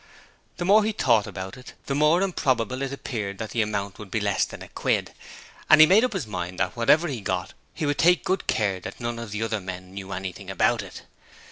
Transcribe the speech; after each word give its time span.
The 0.57 0.65
more 0.65 0.83
he 0.83 0.93
thought 0.93 1.27
about 1.27 1.57
it 1.57 1.73
the 1.85 1.93
more 1.93 2.23
improbable 2.23 2.81
it 2.81 2.91
appeared 2.91 3.37
that 3.37 3.51
the 3.51 3.61
amount 3.61 3.99
would 3.99 4.09
be 4.09 4.19
less 4.19 4.45
than 4.45 4.63
a 4.63 4.67
quid, 4.69 5.13
and 5.69 5.79
he 5.79 5.85
made 5.85 6.03
up 6.03 6.13
his 6.13 6.25
mind 6.25 6.57
that 6.57 6.75
whatever 6.75 7.07
he 7.07 7.21
got 7.21 7.53
he 7.75 7.85
would 7.85 7.99
take 7.99 8.23
good 8.23 8.47
care 8.47 8.79
that 8.79 8.99
none 8.99 9.19
of 9.19 9.29
the 9.29 9.43
other 9.43 9.61
men 9.61 9.93
knew 9.93 10.11
anything 10.11 10.49
about 10.49 10.81
it. 10.81 11.03